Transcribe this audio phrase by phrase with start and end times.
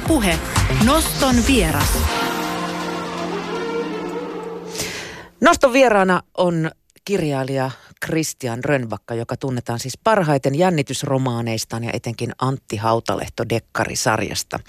[0.00, 0.38] Ylepuhe
[0.86, 1.98] Noston vieras.
[5.40, 6.70] Noston vieraana on
[7.04, 7.70] kirjailija
[8.06, 14.60] Christian Rönnbakka, joka tunnetaan siis parhaiten jännitysromaaneistaan ja etenkin Antti Hautalehto Dekkari-sarjasta.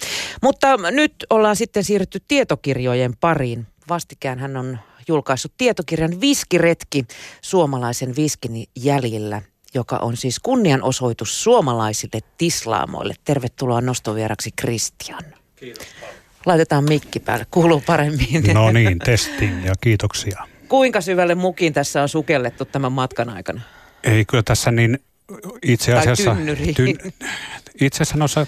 [0.41, 3.67] Mutta nyt ollaan sitten siirrytty tietokirjojen pariin.
[3.89, 7.05] Vastikään hän on julkaissut tietokirjan Viskiretki
[7.41, 9.41] suomalaisen viskin jäljillä,
[9.73, 13.13] joka on siis kunnianosoitus suomalaisille tislaamoille.
[13.25, 15.23] Tervetuloa nostovieraksi Christian.
[15.55, 15.87] Kiitos
[16.45, 18.43] Laitetaan mikki päälle, kuuluu paremmin.
[18.53, 20.47] No niin, testiin ja kiitoksia.
[20.67, 23.61] Kuinka syvälle mukiin tässä on sukellettu tämän matkan aikana?
[24.03, 24.99] Ei kyllä tässä niin
[25.61, 26.35] itse asiassa...
[26.35, 26.73] Tai.
[26.73, 26.97] Tyn,
[27.81, 28.47] itse asiassa noissa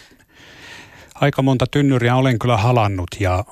[1.16, 3.46] aika monta tynnyriä olen kyllä halannut ja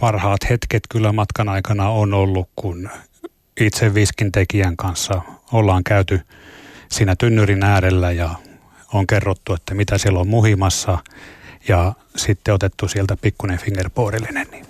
[0.00, 2.90] parhaat hetket kyllä matkan aikana on ollut, kun
[3.60, 5.22] itse viskin tekijän kanssa
[5.52, 6.20] ollaan käyty
[6.92, 8.34] siinä tynnyrin äärellä ja
[8.92, 10.98] on kerrottu, että mitä siellä on muhimassa
[11.68, 14.46] ja sitten otettu sieltä pikkuinen fingerboardillinen.
[14.50, 14.66] Niin.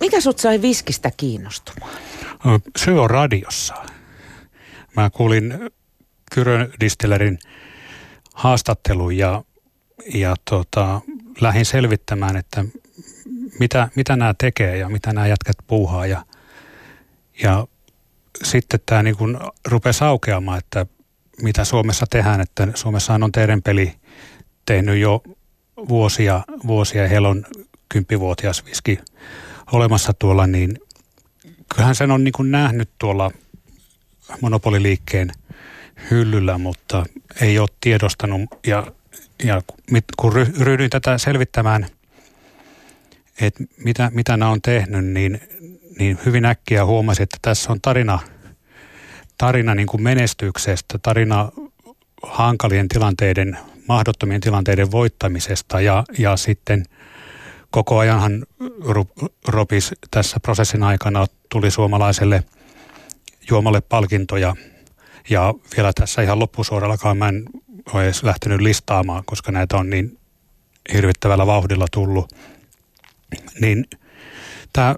[0.00, 1.92] Mikä sut sai viskistä kiinnostumaan?
[2.78, 3.74] Syy on radiossa.
[4.96, 5.70] Mä kuulin
[6.34, 7.38] Kyrön Distillerin
[8.34, 9.42] haastattelun ja,
[10.14, 11.00] ja tota,
[11.40, 12.64] lähdin selvittämään, että
[13.58, 16.06] mitä, mitä nämä tekee ja mitä nämä jätkät puuhaa.
[16.06, 16.24] Ja,
[17.42, 17.66] ja
[18.42, 19.38] sitten tämä niin kuin
[19.68, 20.86] rupesi aukeamaan, että
[21.42, 23.32] mitä Suomessa tehdään, että Suomessahan on
[23.64, 23.92] peli
[24.66, 25.22] tehnyt jo
[25.88, 27.44] vuosia, vuosia heillä on
[27.88, 28.98] kymppivuotias viski
[29.72, 30.78] olemassa tuolla, niin
[31.74, 33.30] kyllähän sen on niin kuin nähnyt tuolla
[34.40, 35.32] monopoliliikkeen
[36.10, 37.06] hyllyllä, mutta
[37.40, 38.42] ei ole tiedostanut.
[38.66, 38.86] Ja,
[39.44, 39.62] ja
[40.16, 41.86] kun ryhdyin tätä selvittämään,
[43.40, 45.40] että mitä, mitä nämä on tehnyt, niin,
[45.98, 48.18] niin hyvin äkkiä huomasin, että tässä on tarina,
[49.38, 51.52] tarina niin kuin menestyksestä, tarina
[52.22, 56.84] hankalien tilanteiden, mahdottomien tilanteiden voittamisesta ja, ja sitten–
[57.72, 58.46] koko ajanhan
[59.48, 62.44] Ropis tässä prosessin aikana tuli suomalaiselle
[63.50, 64.56] juomalle palkintoja.
[65.30, 67.44] Ja vielä tässä ihan loppusuorallakaan mä en
[67.92, 70.18] ole edes lähtenyt listaamaan, koska näitä on niin
[70.92, 72.32] hirvittävällä vauhdilla tullut.
[73.60, 73.86] Niin
[74.72, 74.96] tämä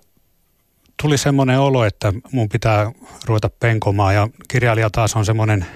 [1.03, 2.93] tuli semmoinen olo, että mun pitää
[3.27, 5.67] ruveta penkomaan ja kirjailija taas on semmoinen,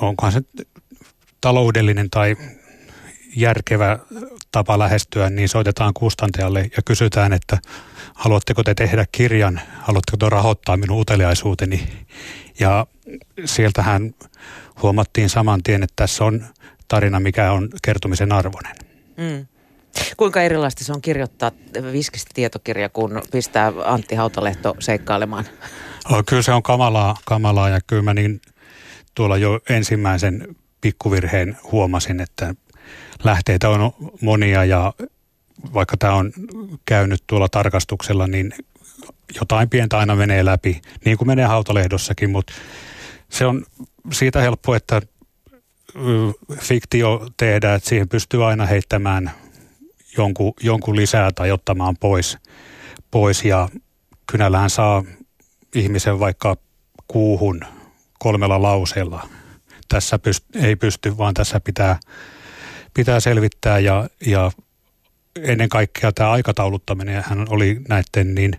[0.00, 0.40] onkohan se
[1.40, 2.36] taloudellinen tai
[3.36, 3.98] järkevä
[4.52, 7.58] tapa lähestyä, niin soitetaan kustantajalle ja kysytään, että
[8.14, 11.88] haluatteko te tehdä kirjan, haluatteko te rahoittaa minun uteliaisuuteni.
[12.60, 12.86] Ja
[13.44, 14.14] sieltähän
[14.82, 16.44] huomattiin saman tien, että tässä on
[16.88, 18.76] tarina, mikä on kertomisen arvoinen.
[19.16, 19.46] Mm.
[20.16, 21.52] Kuinka erilaista se on kirjoittaa
[21.92, 25.44] viskistä tietokirja, kun pistää Antti Hautalehto seikkailemaan?
[26.28, 28.40] Kyllä se on kamalaa, kamalaa ja kyllä mä niin
[29.14, 32.54] tuolla jo ensimmäisen pikkuvirheen huomasin, että
[33.24, 34.92] lähteitä on monia ja
[35.74, 36.32] vaikka tämä on
[36.84, 38.52] käynyt tuolla tarkastuksella, niin
[39.40, 42.52] jotain pientä aina menee läpi, niin kuin menee hautalehdossakin, mutta
[43.28, 43.64] se on
[44.12, 45.02] siitä helppo, että
[46.58, 49.30] fiktio tehdään, että siihen pystyy aina heittämään
[50.16, 52.38] jonkun, jonkun lisää tai ottamaan pois,
[53.10, 53.68] pois ja
[54.26, 55.04] kynällähän saa
[55.74, 56.56] ihmisen vaikka
[57.08, 57.60] kuuhun
[58.18, 59.28] kolmella lauseella.
[59.88, 61.98] Tässä pyst- ei pysty, vaan tässä pitää
[62.96, 64.50] pitää selvittää ja, ja
[65.42, 68.52] ennen kaikkea tämä aikatauluttaminen, hän oli näiden niin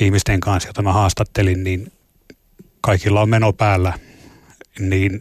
[0.00, 1.92] ihmisten kanssa, joita mä haastattelin, niin
[2.80, 3.92] kaikilla on meno päällä,
[4.78, 5.20] niin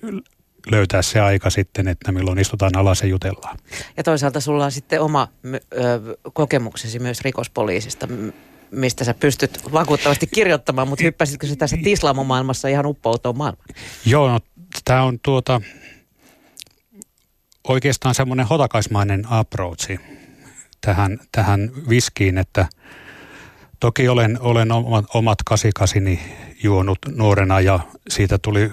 [0.71, 3.57] löytää se aika sitten, että milloin istutaan alas ja jutellaan.
[3.97, 5.57] Ja toisaalta sulla on sitten oma ö,
[6.33, 8.07] kokemuksesi myös rikospoliisista,
[8.71, 13.67] mistä sä pystyt vakuuttavasti kirjoittamaan, mutta hyppäsitkö se tässä tislamomaailmassa ihan uppoutoon maailmaan?
[14.05, 14.39] Joo, no,
[14.85, 15.61] tämä on tuota,
[17.67, 19.99] oikeastaan semmoinen hotakaismainen approachi
[20.81, 22.67] tähän, tähän viskiin, että
[23.79, 26.19] toki olen, olen omat, omat kasikasini
[26.63, 27.79] juonut nuorena ja
[28.09, 28.71] siitä tuli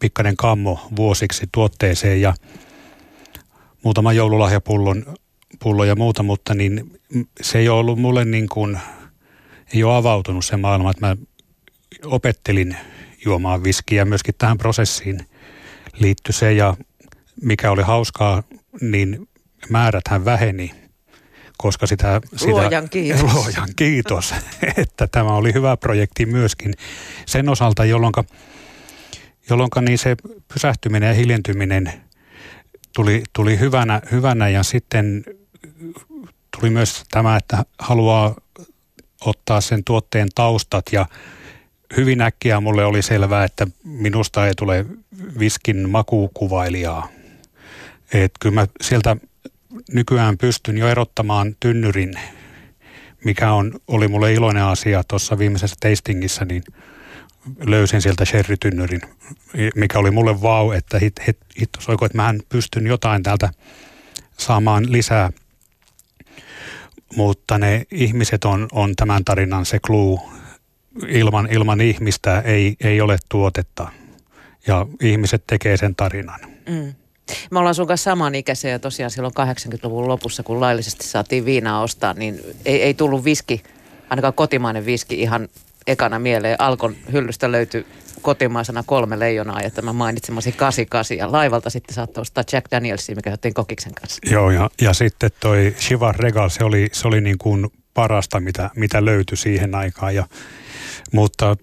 [0.00, 2.34] pikkainen kammo vuosiksi tuotteeseen ja
[3.82, 5.04] muutama joululahjapullon
[5.58, 7.00] pullo ja muuta, mutta niin
[7.40, 8.78] se ei ole ollut mulle niin kuin,
[9.74, 11.16] ei ole avautunut se maailma, että mä
[12.04, 12.76] opettelin
[13.24, 15.26] juomaan viskiä myöskin tähän prosessiin
[15.98, 16.76] liittyi se ja
[17.42, 18.42] mikä oli hauskaa,
[18.80, 19.28] niin
[19.68, 20.70] määräthän väheni,
[21.58, 22.20] koska sitä...
[22.36, 23.32] sitä luojan kiitos.
[23.34, 24.34] Luojan kiitos,
[24.76, 26.74] että tämä oli hyvä projekti myöskin
[27.26, 28.12] sen osalta, jolloin,
[29.50, 30.16] jolloin niin se
[30.54, 31.92] pysähtyminen ja hiljentyminen
[32.94, 35.24] tuli, tuli hyvänä, hyvänä ja sitten
[36.60, 38.34] tuli myös tämä, että haluaa
[39.20, 41.06] ottaa sen tuotteen taustat ja
[41.96, 44.86] hyvin äkkiä mulle oli selvää, että minusta ei tule
[45.38, 47.08] viskin makukuvailijaa
[48.12, 49.16] Että kyllä mä sieltä
[49.92, 52.14] nykyään pystyn jo erottamaan tynnyrin,
[53.24, 56.62] mikä on, oli mulle iloinen asia tuossa viimeisessä tastingissa, niin
[57.66, 59.00] löysin sieltä sherrytynnyrin,
[59.74, 63.50] mikä oli mulle vau, että hit, hit, hit, soiko, että mähän pystyn jotain täältä
[64.38, 65.30] saamaan lisää.
[67.16, 70.20] Mutta ne ihmiset on, on tämän tarinan se clue.
[71.08, 73.90] Ilman, ilman ihmistä ei, ei ole tuotetta
[74.66, 76.40] ja ihmiset tekee sen tarinan.
[76.68, 76.94] Mm.
[77.50, 82.14] Me ollaan sun kanssa samanikäisiä ja tosiaan silloin 80-luvun lopussa, kun laillisesti saatiin viinaa ostaa,
[82.14, 83.62] niin ei, ei tullut viski,
[84.10, 85.48] ainakaan kotimainen viski ihan
[85.86, 86.60] ekana mieleen.
[86.60, 87.86] Alkon hyllystä löytyi
[88.22, 93.30] kotimaisena kolme leijonaa ja tämä mainitsemasi 88 ja laivalta sitten saattoi ostaa Jack Danielsia, mikä
[93.30, 94.20] otettiin kokiksen kanssa.
[94.30, 98.70] Joo ja, ja sitten toi Shiva Regal, se oli, se oli niin kuin parasta, mitä,
[98.76, 100.14] mitä löytyi siihen aikaan.
[100.14, 100.26] Ja,
[101.12, 101.56] mutta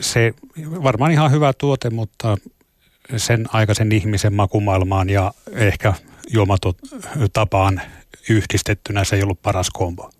[0.00, 0.34] se
[0.82, 2.36] varmaan ihan hyvä tuote, mutta
[3.16, 5.94] sen aikaisen ihmisen makumaailmaan ja ehkä
[6.30, 7.80] juomatapaan
[8.28, 10.10] yhdistettynä se ei ollut paras kombo.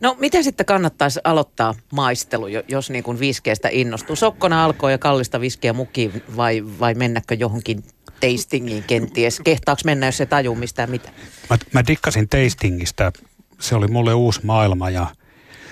[0.00, 4.16] No miten sitten kannattaisi aloittaa maistelu, jos niin kuin viskeestä innostuu?
[4.16, 7.84] Sokkona alkoi ja kallista viskiä mukiin vai, vai mennäkö johonkin
[8.20, 9.40] tastingiin kenties?
[9.40, 11.10] Kehtaako mennä, jos se tajuu mistään mitä?
[11.50, 13.12] Mä, mä dikkasin tastingista.
[13.60, 15.06] Se oli mulle uusi maailma ja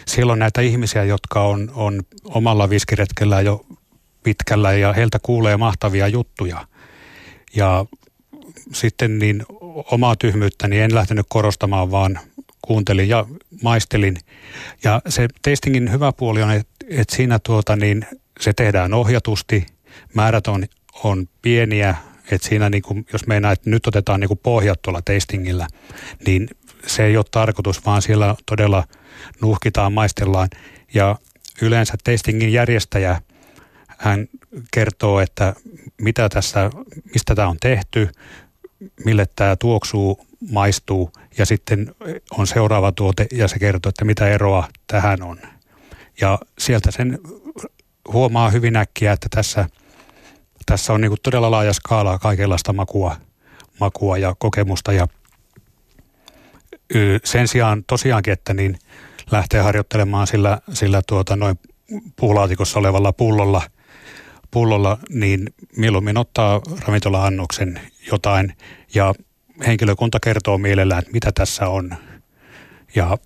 [0.07, 3.67] siellä on näitä ihmisiä, jotka on, on omalla viskiretkellä jo
[4.23, 6.67] pitkällä ja heiltä kuulee mahtavia juttuja.
[7.57, 7.85] Ja
[8.73, 9.45] sitten niin
[9.91, 12.21] omaa tyhmyyttäni en lähtenyt korostamaan, vaan
[12.63, 13.27] kuuntelin ja
[13.63, 14.17] maistelin.
[14.85, 18.07] Ja se tastingin hyvä puoli on, että, että siinä tuota niin,
[18.41, 19.67] se tehdään ohjatusti,
[20.15, 20.65] määrät on,
[21.05, 21.95] on pieniä,
[22.31, 25.67] että siinä niin kuin, jos meinaa, että nyt otetaan niin kuin pohjat tuolla tastingilla,
[26.27, 26.49] niin
[26.87, 28.85] se ei ole tarkoitus, vaan siellä todella
[29.41, 30.49] nuhkitaan, maistellaan.
[30.95, 31.17] Ja
[31.63, 33.21] yleensä tastingin järjestäjä,
[33.99, 34.29] hän
[34.71, 35.55] kertoo, että
[36.01, 36.71] mitä tässä,
[37.13, 38.09] mistä tämä on tehty,
[39.05, 41.95] mille tämä tuoksuu, maistuu ja sitten
[42.31, 45.39] on seuraava tuote ja se kertoo, että mitä eroa tähän on.
[46.21, 47.19] Ja sieltä sen
[48.13, 49.69] huomaa hyvin äkkiä, että tässä,
[50.67, 53.17] tässä on niin todella laaja skaala kaikenlaista makua,
[53.81, 55.07] makua ja kokemusta ja
[57.25, 58.79] sen sijaan tosiaankin, että niin
[59.31, 61.59] lähtee harjoittelemaan sillä, sillä tuota noin
[62.17, 63.63] puulaatikossa olevalla pullolla,
[64.53, 67.81] pullolla, niin mieluummin ottaa ravintola-annoksen
[68.13, 68.57] jotain
[68.95, 69.15] ja
[69.67, 71.95] henkilökunta kertoo mielellään, että mitä tässä on.
[72.95, 73.19] Ja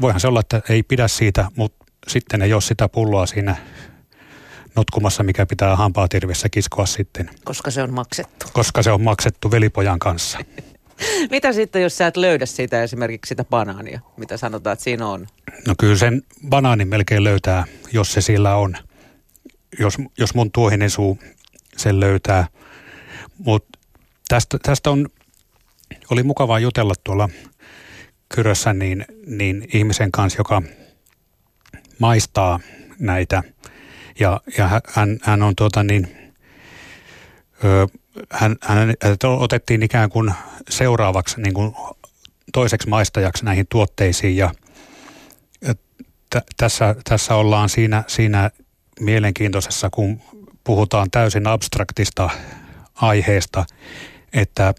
[0.00, 3.56] voihan se olla, että ei pidä siitä, mutta sitten ei ole sitä pulloa siinä
[4.76, 7.30] notkumassa, mikä pitää hampaatirvessä kiskoa sitten.
[7.44, 8.46] Koska se on maksettu.
[8.52, 10.38] Koska se on maksettu velipojan kanssa.
[11.30, 15.26] mitä sitten, jos sä et löydä siitä esimerkiksi sitä banaania, mitä sanotaan, että siinä on?
[15.66, 18.76] No kyllä sen banaanin melkein löytää, jos se sillä on.
[19.78, 21.18] Jos, jos mun tuohinen suu
[21.76, 22.48] sen löytää.
[23.38, 23.78] Mutta
[24.28, 25.08] tästä, tästä on
[26.10, 27.28] oli mukavaa jutella tuolla
[28.34, 30.62] Kyrössä niin, niin ihmisen kanssa, joka
[31.98, 32.60] maistaa
[32.98, 33.42] näitä.
[34.20, 36.32] Ja, ja hän, hän on tuota niin,
[37.64, 37.86] ö,
[38.30, 38.94] hän, hän
[39.38, 40.34] otettiin ikään kuin
[40.70, 41.74] seuraavaksi niin kuin
[42.52, 44.54] toiseksi maistajaksi näihin tuotteisiin ja
[46.30, 48.50] t- tässä, tässä ollaan siinä, siinä
[49.00, 50.20] mielenkiintoisessa, kun
[50.64, 52.30] puhutaan täysin abstraktista
[52.94, 53.64] aiheesta,
[54.32, 54.74] että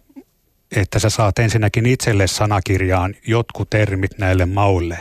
[0.76, 5.00] että sä saat ensinnäkin itselle sanakirjaan jotkut termit näille mauille.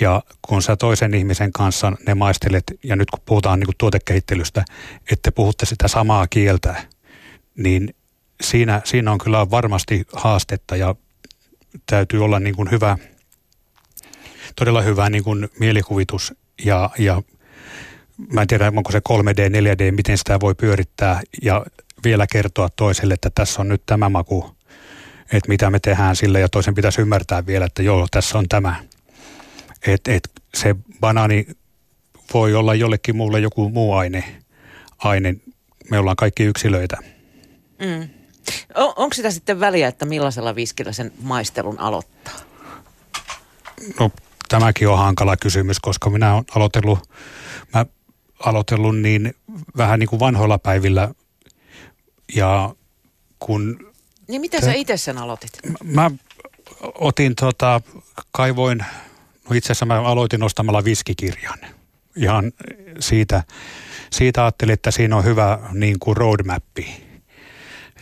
[0.00, 4.64] Ja kun sä toisen ihmisen kanssa ne maistelet, ja nyt kun puhutaan niin kuin tuotekehittelystä,
[5.12, 6.74] että puhutte sitä samaa kieltä,
[7.56, 7.94] niin
[8.40, 10.94] siinä, siinä on kyllä varmasti haastetta ja
[11.86, 12.98] täytyy olla niin kuin hyvä,
[14.56, 16.34] todella hyvä niin kuin mielikuvitus
[16.64, 17.22] ja, ja
[18.32, 21.66] mä en tiedä, onko se 3D, 4D, miten sitä voi pyörittää ja
[22.04, 24.58] vielä kertoa toiselle, että tässä on nyt tämä maku
[25.32, 28.76] että mitä me tehdään sille ja toisen pitäisi ymmärtää vielä, että joo, tässä on tämä.
[29.86, 31.46] Että et se banaani
[32.34, 34.42] voi olla jollekin muulle joku muu aine.
[34.98, 35.36] aine.
[35.90, 36.96] Me ollaan kaikki yksilöitä.
[37.78, 38.08] Mm.
[38.74, 42.34] On, onko sitä sitten väliä, että millaisella viskillä sen maistelun aloittaa?
[44.00, 44.10] No
[44.48, 46.98] tämäkin on hankala kysymys, koska minä olen aloitellut,
[47.74, 47.86] mä
[48.44, 49.34] aloitellut niin
[49.76, 51.14] vähän niin kuin vanhoilla päivillä
[52.34, 52.74] ja
[53.38, 53.88] kun
[54.28, 55.50] niin miten sä itse sen aloitit?
[55.84, 56.10] Mä
[56.94, 57.80] otin tota,
[58.32, 58.78] kaivoin,
[59.48, 61.58] no itse asiassa mä aloitin ostamalla viskikirjan.
[62.16, 62.52] Ihan
[63.00, 63.42] siitä,
[64.10, 67.04] siitä ajattelin, että siinä on hyvä niin kuin roadmappi.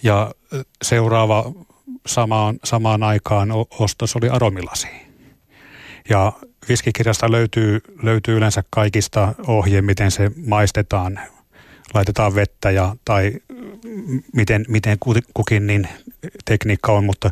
[0.02, 0.34] Ja
[0.82, 1.52] seuraava
[2.06, 4.88] samaan, samaan aikaan ostos oli aromilasi.
[6.08, 6.32] Ja
[6.68, 11.20] viskikirjasta löytyy, löytyy yleensä kaikista ohje, miten se maistetaan
[11.94, 13.32] laitetaan vettä ja, tai
[14.32, 14.98] miten, miten
[15.34, 15.88] kukin niin
[16.44, 17.30] tekniikka on, mutta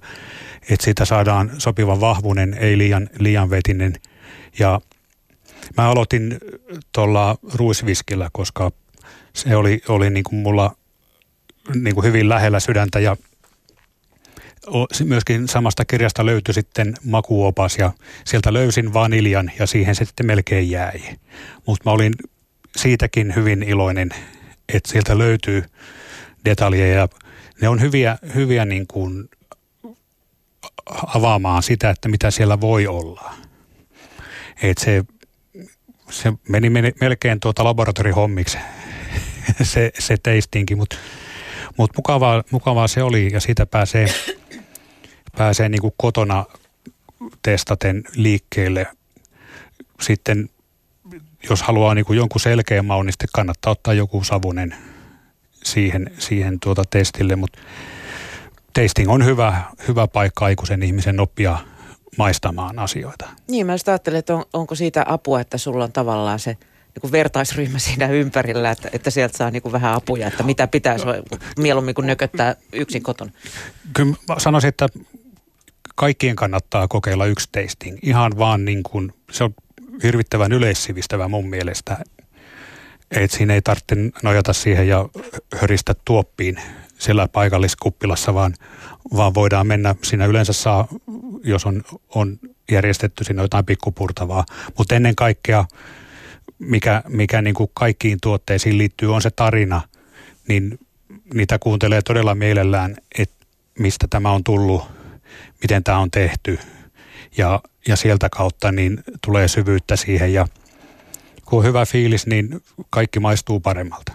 [0.71, 3.95] että siitä saadaan sopivan vahvuinen, ei liian, liian vetinen.
[4.59, 4.81] Ja
[5.77, 6.39] mä aloitin
[6.93, 8.71] tuolla ruisviskillä, koska
[9.33, 10.77] se oli, oli niin kuin mulla
[11.75, 13.17] niin kuin hyvin lähellä sydäntä ja
[15.05, 17.93] myöskin samasta kirjasta löytyi sitten makuopas ja
[18.25, 21.01] sieltä löysin vaniljan ja siihen se sitten melkein jäi.
[21.67, 22.13] Mutta mä olin
[22.77, 24.11] siitäkin hyvin iloinen,
[24.75, 25.65] että sieltä löytyy
[26.45, 27.09] detaljeja ja
[27.61, 29.29] ne on hyviä, hyviä niin kuin
[31.15, 33.35] avaamaan sitä, että mitä siellä voi olla.
[34.63, 35.05] Et se,
[36.11, 38.59] se meni, meni melkein tuota laboratorihommiksi
[39.63, 40.97] se, se teistinkin, mutta
[41.79, 44.07] mut mukavaa, mukavaa se oli ja siitä pääsee,
[45.37, 46.45] pääsee niin kuin kotona
[47.43, 48.87] testaten liikkeelle.
[50.01, 50.49] Sitten
[51.49, 54.75] jos haluaa niin kuin jonkun selkeän maun, niin kannattaa ottaa joku savunen
[55.65, 57.59] siihen, siihen tuota testille, mutta
[58.73, 61.59] tasting on hyvä, hyvä paikka aikuisen ihmisen oppia
[62.19, 63.29] maistamaan asioita.
[63.49, 66.57] Niin, mä ajattelin, että on, onko siitä apua, että sulla on tavallaan se
[67.03, 71.07] niin vertaisryhmä siinä ympärillä, että, että sieltä saa niin vähän apuja, että mitä pitäisi
[71.59, 73.31] mieluummin kuin nököttää yksin kotona.
[73.93, 74.89] Kyllä mä sanoisin, että
[75.95, 77.99] kaikkien kannattaa kokeilla yksi tasting.
[78.03, 79.55] Ihan vaan niin kuin, se on
[80.03, 81.97] hirvittävän yleissivistävä mun mielestä.
[83.11, 85.09] Että siinä ei tarvitse nojata siihen ja
[85.61, 86.57] höristä tuoppiin
[86.99, 88.55] siellä paikalliskuppilassa, vaan,
[89.17, 90.89] vaan voidaan mennä, siinä yleensä saa,
[91.45, 91.83] jos on,
[92.15, 92.39] on
[92.71, 94.45] järjestetty sinne jotain pikkupurtavaa.
[94.79, 95.65] Mutta ennen kaikkea,
[96.59, 99.81] mikä, mikä niin kuin kaikkiin tuotteisiin liittyy, on se tarina,
[100.49, 100.79] niin
[101.35, 103.47] niitä kuuntelee todella mielellään, että
[103.79, 104.83] mistä tämä on tullut,
[105.63, 106.59] miten tämä on tehty.
[107.37, 110.47] Ja, ja sieltä kautta niin tulee syvyyttä siihen ja
[111.45, 114.13] kun on hyvä fiilis, niin kaikki maistuu paremmalta.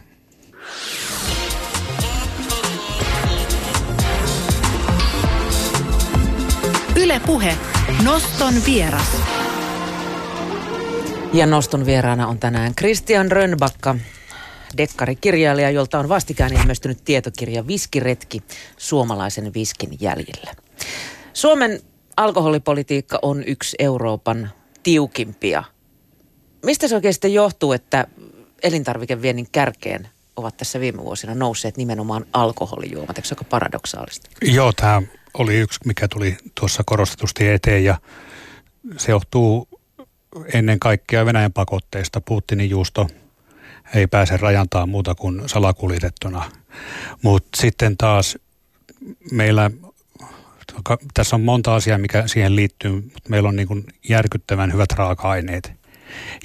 [6.96, 7.58] Ylepuhe
[8.04, 9.39] Noston vieras.
[11.34, 13.96] Ja Noston vieraana on tänään Christian Rönnbakka,
[14.78, 18.44] dekkarikirjailija, jolta on vastikään ilmestynyt tietokirja Viskiretki
[18.78, 20.54] suomalaisen viskin jäljellä.
[21.34, 21.80] Suomen
[22.18, 24.52] alkoholipolitiikka on yksi Euroopan
[24.84, 25.64] tiukimpia.
[26.66, 28.08] Mistä se oikein sitten johtuu, että
[28.64, 33.18] elintarvikeviennin kärkeen ovat tässä viime vuosina nousseet nimenomaan alkoholijuomat?
[33.18, 34.30] Eikö se ole paradoksaalista?
[34.42, 35.02] Joo, tämä
[35.34, 37.98] oli yksi, mikä tuli tuossa korostetusti eteen ja
[38.98, 39.79] se johtuu
[40.54, 42.22] ennen kaikkea Venäjän pakotteista.
[42.22, 43.08] Putinin juusto
[43.96, 46.52] ei pääse rajantaan muuta kuin salakuljetettuna.
[47.22, 48.38] Mutta sitten taas
[49.32, 49.72] meillä,
[51.14, 55.72] tässä on monta asiaa, mikä siihen liittyy, mutta meillä on niin kuin järkyttävän hyvät raaka-aineet.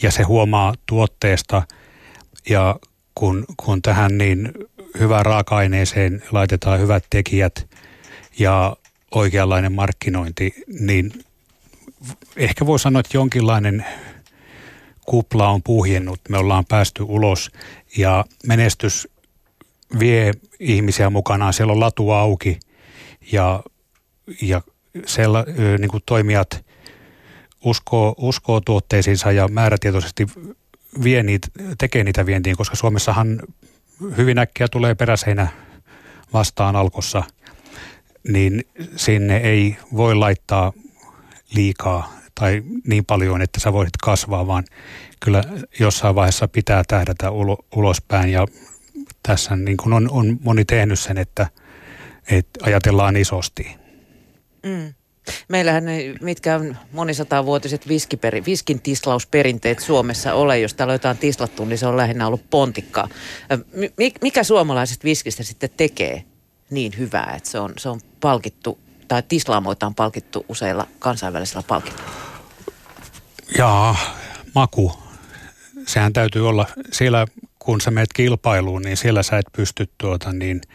[0.03, 1.63] Ja se huomaa tuotteesta
[2.49, 2.77] ja
[3.15, 4.53] kun, kun tähän niin
[4.99, 7.69] hyvään raaka-aineeseen laitetaan hyvät tekijät
[8.39, 8.77] ja
[9.15, 11.13] oikeanlainen markkinointi, niin
[12.37, 13.85] ehkä voi sanoa, että jonkinlainen
[15.07, 16.21] kupla on puhjennut.
[16.29, 17.51] Me ollaan päästy ulos
[17.97, 19.09] ja menestys
[19.99, 21.53] vie ihmisiä mukanaan.
[21.53, 22.59] Siellä on latu auki
[23.33, 23.63] ja,
[24.43, 24.63] ja
[25.07, 25.45] siellä,
[25.79, 26.65] niin kuin toimijat
[27.65, 30.27] uskoo, uskoo tuotteisiinsa ja määrätietoisesti
[31.05, 33.41] vie niitä, tekee niitä vientiin, koska Suomessahan
[34.17, 35.49] hyvin äkkiä tulee peräseinä
[36.33, 37.23] vastaan alkossa,
[38.29, 38.65] niin
[38.97, 40.73] sinne ei voi laittaa
[41.55, 44.65] liikaa tai niin paljon, että sä voisit kasvaa, vaan
[45.21, 45.45] kyllä
[45.81, 48.47] jossain vaiheessa pitää tähdätä ulo, ulospäin ja
[49.23, 51.47] tässä niin kuin on, on moni tehnyt sen, että,
[52.31, 53.77] että ajatellaan isosti.
[54.67, 54.95] Mm.
[55.49, 55.85] Meillähän
[56.21, 61.87] mitkä on monisatavuotiset viskiperi, viskin tislausperinteet Suomessa ole, jos täällä on jotain tislattu, niin se
[61.87, 63.09] on lähinnä ollut pontikkaa.
[64.23, 66.25] Mikä suomalaiset viskistä sitten tekee
[66.71, 72.11] niin hyvää, että se on, se on palkittu, tai tislaamoita on palkittu useilla kansainvälisillä palkinnoilla?
[73.59, 73.97] Jaa,
[74.55, 74.99] maku.
[75.87, 77.27] Sehän täytyy olla siellä,
[77.59, 80.61] kun sä menet kilpailuun, niin siellä sä et pysty tuota niin–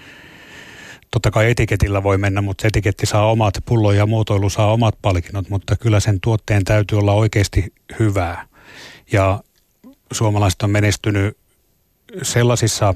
[1.12, 5.50] totta kai etiketillä voi mennä, mutta etiketti saa omat, pullo ja muotoilu saa omat palkinnot,
[5.50, 8.48] mutta kyllä sen tuotteen täytyy olla oikeasti hyvää.
[9.12, 9.44] Ja
[10.12, 11.38] suomalaiset on menestynyt
[12.22, 12.96] sellaisissa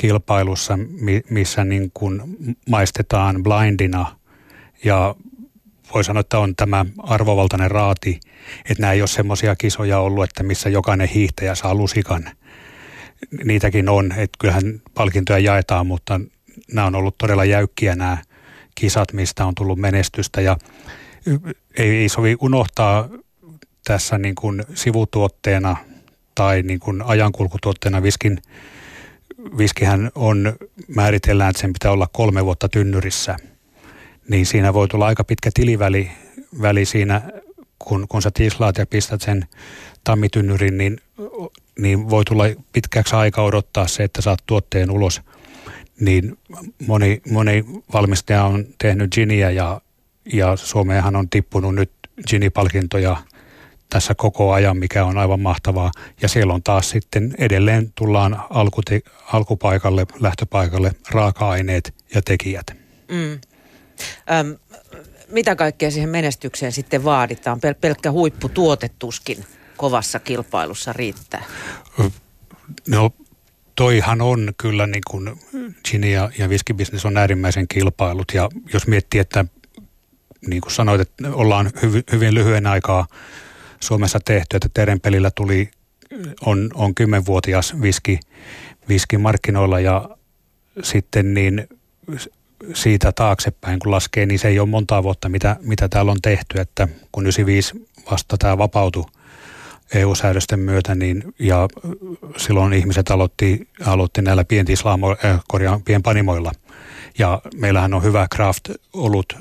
[0.00, 0.78] kilpailussa,
[1.30, 2.22] missä niin kuin
[2.68, 4.16] maistetaan blindina
[4.84, 5.14] ja
[5.94, 8.20] voi sanoa, että on tämä arvovaltainen raati,
[8.70, 12.30] että nämä ei ole semmoisia kisoja ollut, että missä jokainen hiihtäjä saa lusikan.
[13.44, 16.20] Niitäkin on, että kyllähän palkintoja jaetaan, mutta
[16.72, 18.18] nämä on ollut todella jäykkiä nämä
[18.74, 20.40] kisat, mistä on tullut menestystä.
[20.40, 20.56] Ja
[21.78, 23.08] ei, ei sovi unohtaa
[23.84, 25.76] tässä niin kuin sivutuotteena
[26.34, 28.42] tai niin kuin ajankulkutuotteena viskin.
[29.58, 30.56] Viskihän on,
[30.88, 33.36] määritellään, että sen pitää olla kolme vuotta tynnyrissä,
[34.28, 36.10] niin siinä voi tulla aika pitkä tiliväli
[36.62, 37.22] väli siinä,
[37.78, 39.46] kun, kun sä tislaat ja pistät sen
[40.04, 41.00] tammitynnyrin, niin,
[41.78, 45.22] niin voi tulla pitkäksi aika odottaa se, että saat tuotteen ulos.
[46.00, 46.38] Niin
[46.86, 49.80] moni, moni valmistaja on tehnyt giniä ja,
[50.32, 51.90] ja Suomeenhan on tippunut nyt
[52.30, 53.16] Gini-palkintoja
[53.90, 55.90] tässä koko ajan, mikä on aivan mahtavaa.
[56.22, 62.66] Ja siellä on taas sitten edelleen tullaan alkuti, alkupaikalle, lähtöpaikalle raaka-aineet ja tekijät.
[63.08, 63.40] Mm.
[64.40, 64.56] Öm,
[65.28, 67.58] mitä kaikkea siihen menestykseen sitten vaaditaan?
[67.58, 69.44] Pel- pelkkä huipputuotetuskin
[69.76, 71.44] kovassa kilpailussa riittää.
[72.88, 73.10] No
[73.76, 75.40] toihan on kyllä niin kuin
[75.90, 79.44] Gini ja, ja viskibisnes on äärimmäisen kilpailut ja jos miettii, että
[80.46, 83.06] niin kuin sanoit, että ollaan hyvin, hyvin lyhyen aikaa
[83.80, 85.70] Suomessa tehty, että Terenpelillä tuli,
[86.46, 88.20] on, on kymmenvuotias viski,
[88.88, 90.16] viski markkinoilla ja
[90.82, 91.68] sitten niin
[92.74, 96.60] siitä taaksepäin, kun laskee, niin se ei ole montaa vuotta, mitä, mitä täällä on tehty,
[96.60, 99.04] että kun 95 vasta tämä vapautui
[99.94, 101.68] EU-säädösten myötä, niin, ja
[102.36, 106.52] silloin ihmiset aloitti, aloitti näillä pientislamo, äh, korjaan, pienpanimoilla.
[107.18, 109.32] Ja meillähän on hyvä craft-olut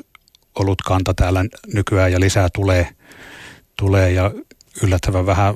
[0.60, 2.88] ollut kanta täällä nykyään ja lisää tulee,
[3.77, 4.32] tulee ja
[4.84, 5.55] yllättävän vähän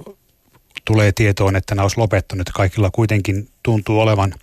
[0.85, 2.49] tulee tietoon, että nämä olisi lopettanut.
[2.53, 4.33] Kaikilla kuitenkin tuntuu olevan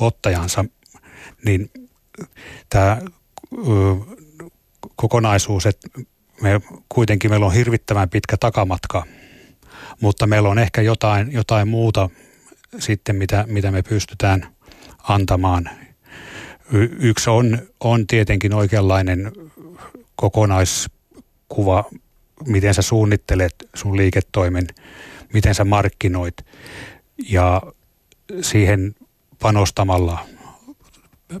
[0.00, 0.64] ottajansa,
[1.44, 1.70] niin
[2.68, 2.98] tämä
[4.96, 5.88] kokonaisuus, että
[6.42, 9.04] me kuitenkin meillä on hirvittävän pitkä takamatka,
[10.00, 12.10] mutta meillä on ehkä jotain, jotain muuta
[12.78, 14.46] sitten, mitä, mitä me pystytään
[15.02, 15.70] antamaan.
[16.72, 19.32] Y- yksi on, on tietenkin oikeanlainen
[20.16, 21.84] kokonaiskuva,
[22.46, 24.66] miten sä suunnittelet sun liiketoimen,
[25.32, 26.36] miten sä markkinoit
[27.28, 27.62] ja
[28.40, 28.94] siihen
[29.38, 30.26] panostamalla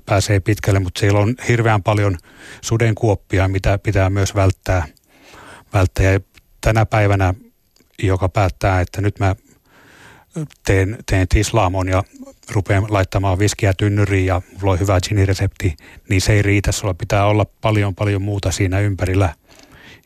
[0.06, 2.18] pääsee pitkälle, mutta siellä on hirveän paljon
[2.60, 4.86] sudenkuoppia, mitä pitää myös välttää.
[5.72, 6.12] välttää.
[6.12, 6.20] Ja
[6.60, 7.34] tänä päivänä,
[8.02, 9.36] joka päättää, että nyt mä
[10.66, 12.04] teen, teen tislaamon ja
[12.52, 15.76] rupean laittamaan viskiä tynnyriin ja mulla on hyvä giniresepti,
[16.08, 16.72] niin se ei riitä.
[16.72, 19.34] Sulla pitää olla paljon paljon muuta siinä ympärillä.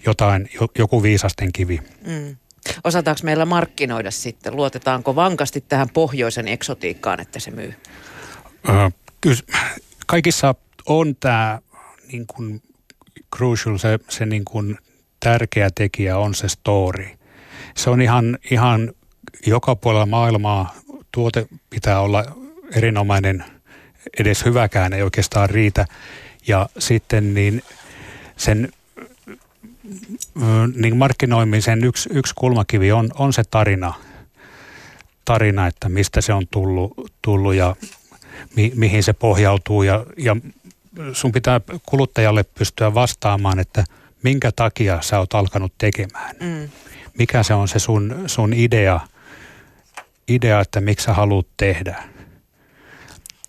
[0.07, 1.81] Jotain, joku viisasten kivi.
[2.07, 2.37] Mm.
[2.85, 4.57] Osataanko meillä markkinoida sitten?
[4.57, 7.75] Luotetaanko vankasti tähän pohjoisen eksotiikkaan, että se myy?
[8.69, 8.91] Ö,
[9.25, 9.37] kyllä
[10.07, 10.55] kaikissa
[10.87, 11.59] on tämä
[12.13, 12.63] niin kuin
[13.37, 14.79] crucial, se, se niin kuin
[15.21, 17.07] tärkeä tekijä on se story.
[17.77, 18.93] Se on ihan, ihan
[19.47, 20.75] joka puolella maailmaa
[21.13, 22.25] tuote pitää olla
[22.73, 23.45] erinomainen,
[24.19, 25.87] edes hyväkään ei oikeastaan riitä.
[26.47, 27.63] Ja sitten niin
[28.37, 28.73] sen
[30.77, 33.95] niin markkinoimisen yksi, yksi kulmakivi on, on se tarina,
[35.25, 37.77] tarina, että mistä se on tullut, tullut ja
[38.57, 39.83] mi, mihin se pohjautuu.
[39.83, 40.37] Ja, ja
[41.13, 43.85] sun pitää kuluttajalle pystyä vastaamaan, että
[44.23, 46.37] minkä takia sä oot alkanut tekemään.
[46.41, 46.69] Mm.
[47.19, 49.01] Mikä se on se sun, sun idea–
[50.29, 52.03] idea, että miksi sä haluat tehdä.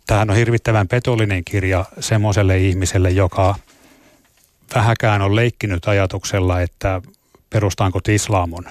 [0.08, 3.56] Tämähän on hirvittävän petollinen kirja semmoiselle ihmiselle, joka
[4.76, 7.02] vähäkään on leikkinyt ajatuksella, että
[7.50, 8.66] perustaanko islamun.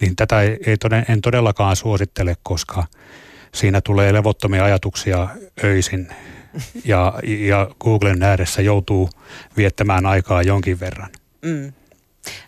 [0.00, 2.84] Niin tätä ei, ei toden, en todellakaan suosittele, koska
[3.54, 5.28] siinä tulee levottomia ajatuksia
[5.64, 6.08] öisin
[6.84, 9.10] ja, ja Googlen ääressä joutuu
[9.56, 11.10] viettämään aikaa jonkin verran.
[11.42, 11.72] Mm.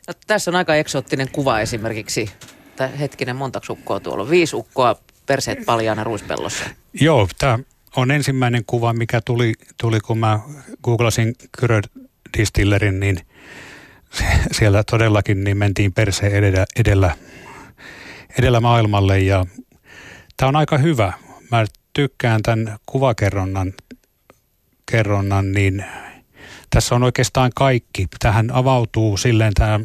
[0.09, 2.31] No, tässä on aika eksoottinen kuva esimerkiksi
[2.77, 4.31] että hetkinen, monta ukkoa tuolla on?
[4.31, 6.65] Viisi ukkoa perseet paljaana ruispellossa.
[7.01, 7.59] Joo, tämä
[7.97, 10.41] on ensimmäinen kuva, mikä tuli, tuli kun mä
[10.83, 11.81] googlasin Kyrö
[12.39, 13.19] Distillerin, niin
[14.53, 17.15] siellä todellakin niin mentiin perseen edellä, edellä,
[18.39, 19.47] edellä maailmalle ja
[20.37, 21.13] tämä on aika hyvä.
[21.51, 23.73] Mä tykkään tämän kuvakerronnan,
[24.91, 25.85] kerronnan, niin
[26.71, 28.07] tässä on oikeastaan kaikki.
[28.19, 29.81] Tähän avautuu silleen, tämä,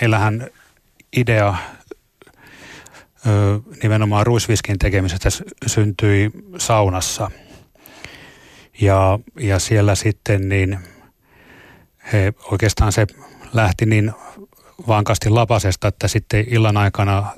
[0.00, 0.46] heillähän
[1.16, 1.54] idea
[3.82, 5.28] nimenomaan ruisviskin tekemisestä
[5.66, 7.30] syntyi saunassa.
[8.80, 10.78] Ja, ja siellä sitten niin
[12.12, 13.06] he, oikeastaan se
[13.52, 14.12] lähti niin
[14.88, 17.32] vankasti lapasesta, että sitten illan aikana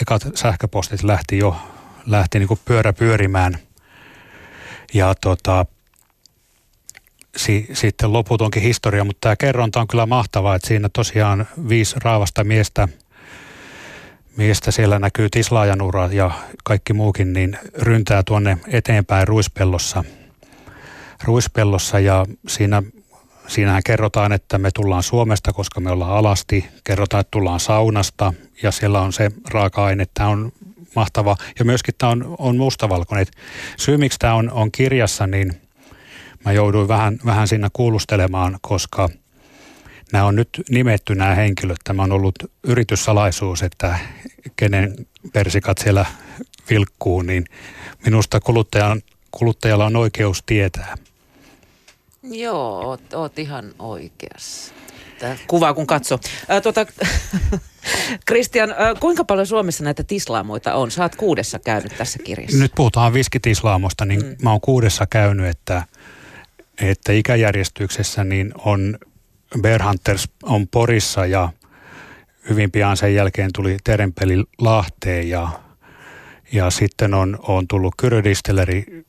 [0.00, 1.56] ekat sähköpostit lähti jo
[2.08, 3.58] lähti niin kuin pyörä pyörimään.
[4.94, 5.66] Ja tota,
[7.36, 11.96] si, sitten loput onkin historia, mutta tämä kerronta on kyllä mahtavaa, että siinä tosiaan viisi
[12.04, 12.88] raavasta miestä–
[14.38, 16.30] miestä siellä näkyy tislaajanura ja
[16.64, 20.04] kaikki muukin, niin ryntää tuonne eteenpäin ruispellossa.
[21.24, 22.82] Ruispellossa ja siinä,
[23.46, 26.68] siinähän kerrotaan, että me tullaan Suomesta, koska me ollaan alasti.
[26.84, 30.06] Kerrotaan, että tullaan saunasta ja siellä on se raaka-aine.
[30.14, 30.52] Tämä on
[30.96, 31.36] mahtava.
[31.58, 33.26] Ja myöskin tämä on, on mustavalkoinen.
[33.76, 35.60] syy, miksi tämä on, on kirjassa, niin
[36.44, 39.08] mä jouduin vähän, vähän siinä kuulustelemaan, koska
[40.12, 41.78] nämä on nyt nimetty nämä henkilöt.
[41.84, 43.98] Tämä on ollut yrityssalaisuus, että
[44.56, 46.06] kenen persikat siellä
[46.70, 47.44] vilkkuu, niin
[48.04, 50.94] minusta kuluttajan, kuluttajalla on oikeus tietää.
[52.22, 54.74] Joo, oot, oot ihan oikeassa.
[55.18, 56.18] Tämä kuvaa kun katso.
[56.50, 56.86] Äh, tuota,
[58.26, 60.90] Kristian, kuinka paljon Suomessa näitä tislaamoita on?
[60.90, 62.58] Saat kuudessa käynyt tässä kirjassa.
[62.58, 64.36] Nyt puhutaan viskitislaamosta, niin mm.
[64.42, 65.82] mä oon kuudessa käynyt, että,
[66.80, 68.98] että ikäjärjestyksessä niin on
[69.60, 71.48] Bear Hunters on Porissa ja
[72.50, 75.48] hyvin pian sen jälkeen tuli Terenpeli Lahteen ja,
[76.52, 79.04] ja sitten on, on tullut Kyrö Distilleri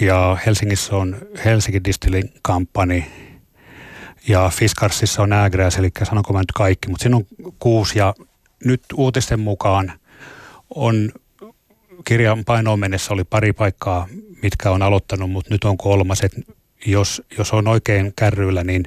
[0.00, 3.02] ja Helsingissä on Helsinki Distilling Company
[4.28, 7.26] ja Fiskarsissa on Ägräs, eli sanonko mä nyt kaikki, mutta siinä on
[7.58, 8.14] kuusi ja
[8.64, 9.92] nyt uutisten mukaan
[10.74, 11.12] on
[12.04, 14.08] kirjan painoon mennessä oli pari paikkaa,
[14.42, 16.22] mitkä on aloittanut, mutta nyt on kolmas.
[16.86, 18.84] Jos, jos on oikein kärryillä, niin,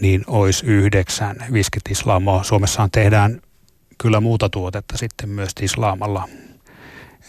[0.00, 2.42] niin olisi yhdeksän viskitislaamoa.
[2.42, 3.40] Suomessaan tehdään
[3.98, 6.28] kyllä muuta tuotetta sitten myös tislaamalla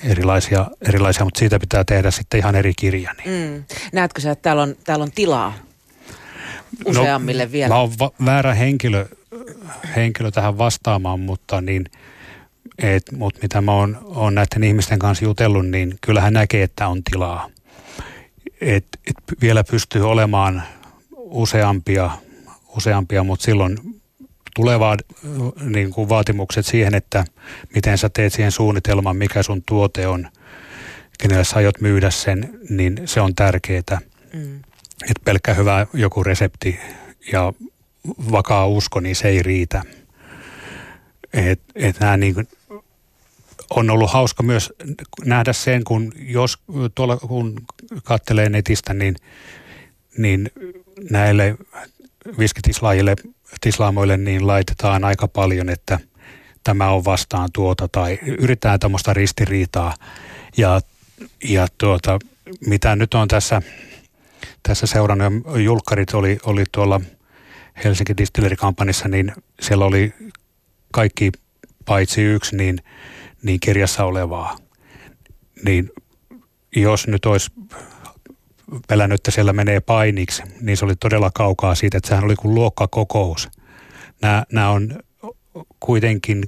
[0.04, 3.14] erilaisia, erilaisia, mutta siitä pitää tehdä sitten ihan eri kirja.
[3.26, 3.52] Niin.
[3.52, 3.64] Mm.
[3.94, 5.54] Näetkö sä, että täällä on, täällä on tilaa
[6.86, 7.74] useammille no, vielä?
[7.74, 9.06] Mä oon va- väärä henkilö,
[9.96, 11.86] henkilö tähän vastaamaan, mutta niin,
[12.78, 17.04] et, mut mitä mä oon, oon näiden ihmisten kanssa jutellut, niin kyllähän näkee, että on
[17.12, 17.50] tilaa.
[18.62, 20.64] Et, et vielä pystyy olemaan
[21.16, 22.12] useampia,
[22.76, 23.78] useampia mutta silloin
[24.56, 24.98] tulevaa
[25.60, 27.26] niin kuin vaatimukset siihen, että
[27.76, 30.28] miten sä teet siihen suunnitelman, mikä sun tuote on,
[31.20, 34.02] kenelle sä aiot myydä sen, niin se on tärkeää.
[34.34, 34.60] Mm.
[35.04, 36.80] Että pelkkä hyvä joku resepti
[37.32, 37.54] ja
[38.32, 39.82] vakaa usko, niin se ei riitä.
[41.34, 42.48] Et, et nämä niin kuin,
[43.70, 44.74] on ollut hauska myös
[45.26, 46.58] nähdä sen, kun jos
[46.96, 47.62] tuolla kun
[48.04, 49.16] kattelee netistä, niin,
[50.18, 50.52] niin
[51.10, 51.58] näille
[52.40, 53.16] viskitislaajille
[53.62, 56.00] tislaamoille niin laitetaan aika paljon, että
[56.64, 59.94] tämä on vastaan tuota tai yritetään tämmöistä ristiriitaa.
[60.58, 60.82] Ja,
[61.44, 62.20] ja tuota,
[62.68, 63.62] mitä nyt on tässä,
[64.68, 67.02] tässä seurannut, julkkarit oli, oli tuolla
[67.84, 70.14] Helsinki Distillery Companyssa, niin siellä oli
[70.92, 71.32] kaikki
[71.86, 72.80] paitsi yksi niin,
[73.44, 74.58] niin kirjassa olevaa.
[75.66, 75.92] Niin
[76.76, 77.52] jos nyt olisi
[78.88, 82.56] pelännyt, että siellä menee painiksi, niin se oli todella kaukaa siitä, että sehän oli kuin
[82.56, 83.50] luokkakokous.
[84.22, 85.00] Nämä, nämä on
[85.80, 86.44] kuitenkin,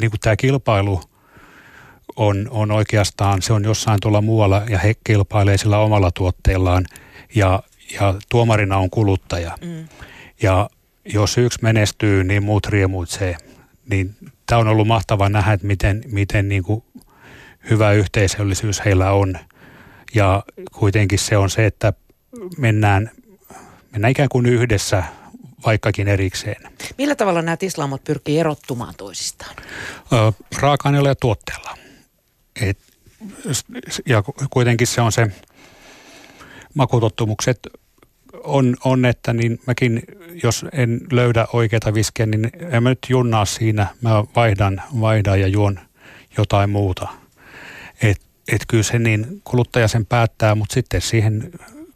[0.00, 1.00] niin kuin tämä kilpailu
[2.16, 6.84] on, on oikeastaan, se on jossain tuolla muualla ja he kilpailee sillä omalla tuotteellaan
[7.34, 7.62] ja,
[8.00, 9.56] ja tuomarina on kuluttaja.
[9.60, 9.88] Mm.
[10.42, 10.70] Ja
[11.04, 13.36] jos yksi menestyy, niin muut riemuitsee.
[13.90, 14.16] Niin
[14.46, 16.84] tämä on ollut mahtava nähdä, että miten, miten niin kuin
[17.70, 19.38] hyvä yhteisöllisyys heillä on–
[20.14, 20.42] ja
[20.72, 21.92] kuitenkin se on se, että
[22.58, 23.10] mennään,
[23.92, 25.04] mennään ikään kuin yhdessä
[25.66, 26.72] vaikkakin erikseen.
[26.98, 29.56] Millä tavalla nämä tislamot pyrkii erottumaan toisistaan?
[30.58, 31.78] raaka-aineella ja tuotteella.
[32.60, 32.78] Et,
[34.06, 35.26] ja kuitenkin se on se,
[36.74, 37.58] makutottumukset
[38.44, 40.02] on, on, että niin mäkin,
[40.42, 43.86] jos en löydä oikeita viskiä, niin en mä nyt junnaa siinä.
[44.00, 45.80] Mä vaihdan, vaihdan ja juon
[46.38, 47.08] jotain muuta.
[48.02, 51.50] Et että kyllä se niin kuluttaja sen päättää, mutta sitten siihen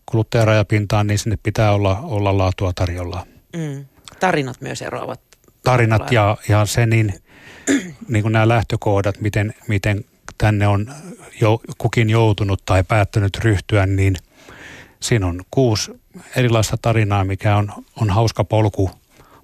[0.06, 3.26] kuluttajarajapintaan, niin sinne pitää olla, olla laatua tarjolla.
[3.56, 3.84] Mm.
[4.20, 5.20] Tarinat myös eroavat.
[5.64, 7.14] Tarinat ja, ja se niin,
[8.08, 10.04] niin kuin nämä lähtökohdat, miten, miten
[10.38, 10.92] tänne on
[11.40, 14.16] jo, kukin joutunut tai päättänyt ryhtyä, niin
[15.00, 16.00] siinä on kuusi
[16.36, 18.90] erilaista tarinaa, mikä on, on hauska polku,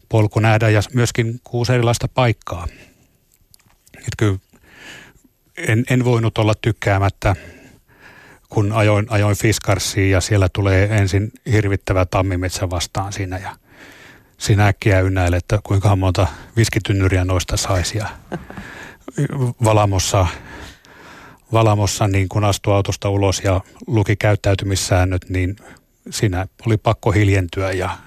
[0.09, 2.67] polku nähdä ja myöskin kuusi erilaista paikkaa.
[3.97, 4.39] Että kyllä
[5.57, 7.37] en, en voinut olla tykkäämättä,
[8.49, 13.57] kun ajoin, ajoin Fiskarsiin ja siellä tulee ensin hirvittävä tammimetsä vastaan siinä ja
[14.39, 18.09] sinä äkkiä ynnäilet, että kuinka monta viskitynnyriä noista saisi ja
[19.65, 20.27] valamossa,
[21.55, 25.57] valamossa niin kun astui autosta ulos ja luki käyttäytymissäännöt, niin
[26.11, 27.99] siinä oli pakko hiljentyä ja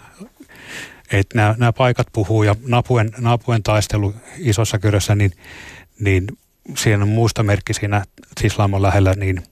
[1.11, 5.31] että nämä, nämä paikat puhuu ja napuen, napuen taistelu isossa kyrössä, niin,
[5.99, 6.27] niin
[6.77, 8.05] siinä on muistomerkki siinä
[8.41, 9.43] Sislaamon lähellä, niin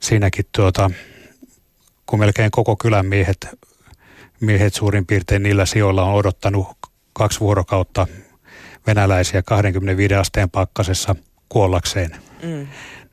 [0.00, 0.90] siinäkin tuota,
[2.06, 3.48] kun melkein koko kylän miehet,
[4.40, 6.68] miehet suurin piirtein niillä sijoilla on odottanut
[7.12, 8.06] kaksi vuorokautta
[8.86, 11.16] venäläisiä 25 asteen pakkasessa
[11.48, 12.66] kuollakseen, mm.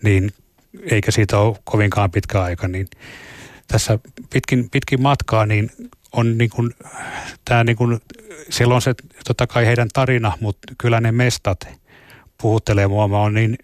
[0.03, 0.31] niin
[0.91, 2.87] eikä siitä ole kovinkaan pitkä aika, niin
[3.67, 5.71] tässä pitkin, pitkin matkaa niin
[6.11, 6.71] on niin kuin,
[7.45, 7.99] tämä niin kuin,
[8.49, 8.93] siellä on se
[9.27, 11.67] totta kai heidän tarina, mutta kyllä ne mestat–
[12.41, 13.07] puhuttelee mua.
[13.07, 13.57] Mä oon niin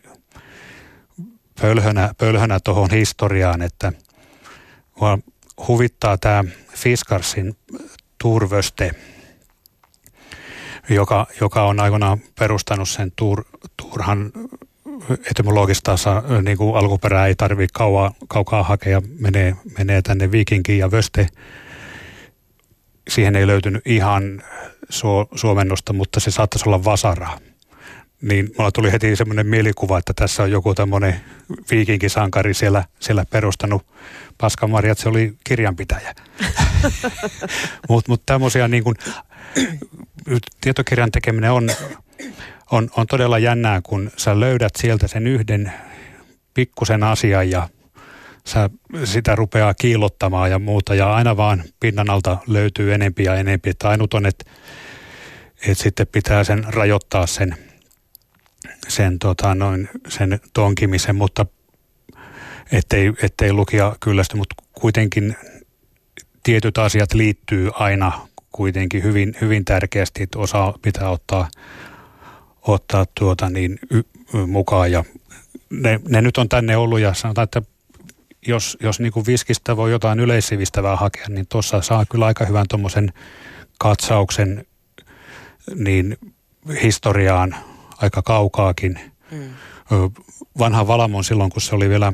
[1.62, 3.94] pölhönä, pölhönä tuohon historiaan, että
[5.00, 5.20] mua
[5.68, 6.44] huvittaa tämä
[6.76, 7.58] Fiskarsin
[8.18, 8.92] turvöste,
[10.90, 13.46] joka, joka on aikoinaan perustanut sen tur,
[13.78, 14.32] turhan
[15.32, 15.96] etymologista
[16.42, 21.28] niin kuin alkuperää ei tarvitse kauaa, kaukaa hakea, menee, menee tänne viikinkiin ja vöste.
[23.10, 24.44] Siihen ei löytynyt ihan
[24.90, 27.30] su, suomennosta, mutta se saattaisi olla vasara.
[28.22, 31.22] Niin mulla tuli heti semmoinen mielikuva, että tässä on joku tämmöinen
[31.72, 33.86] viikinkisankari siellä, siellä perustanut
[34.38, 36.16] Paskamarjat, se oli kirjanpitäjä.
[37.90, 38.96] Mutta mut tämmöisiä niin kuin,
[40.62, 41.70] tietokirjan tekeminen on
[42.72, 45.72] on, on todella jännää, kun sä löydät sieltä sen yhden
[46.54, 47.70] pikkusen asian ja
[48.46, 48.70] sä
[49.04, 53.70] sitä rupeaa kiilottamaan ja muuta ja aina vaan pinnan alta löytyy enempi ja enempi.
[53.70, 54.46] Että ainut on, että,
[55.68, 57.56] että sitten pitää sen rajoittaa sen,
[58.88, 61.46] sen, tota, noin, sen tonkimisen, mutta
[62.72, 65.36] ettei, ettei lukija kyllästy, mutta kuitenkin
[66.44, 71.48] tietyt asiat liittyy aina kuitenkin hyvin, hyvin tärkeästi, että osa pitää ottaa
[72.68, 75.04] ottaa tuota niin y, y, mukaan ja
[75.70, 77.62] ne, ne, nyt on tänne ollut ja sanotaan, että
[78.48, 82.66] jos, jos niin kuin viskistä voi jotain yleissivistävää hakea, niin tuossa saa kyllä aika hyvän
[82.70, 83.14] tuommoisen
[83.80, 84.66] katsauksen
[85.76, 86.18] niin
[86.84, 87.56] historiaan
[87.98, 89.00] aika kaukaakin.
[89.32, 89.54] Mm.
[90.60, 92.14] Vanha Valamon silloin, kun se oli vielä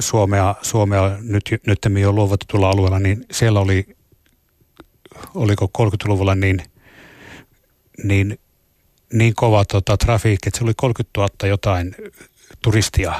[0.00, 3.96] Suomea, Suomea nyt, nyt jo luovutetulla alueella, niin siellä oli,
[5.34, 6.62] oliko 30-luvulla niin,
[8.02, 8.38] niin
[9.12, 11.94] niin kova tota, trafiikki, että se oli 30 000 jotain
[12.62, 13.14] turistia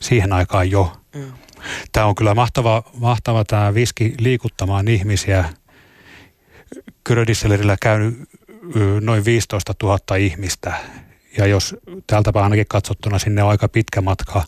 [0.00, 0.92] siihen aikaan jo.
[1.14, 1.32] Mm.
[1.92, 5.44] Tämä on kyllä mahtava, mahtava tämä viski liikuttamaan ihmisiä.
[7.04, 8.14] Kyrödisselerillä käynyt
[9.00, 10.74] noin 15 000 ihmistä.
[11.38, 14.44] Ja jos täältä ainakin katsottuna sinne on aika pitkä matka,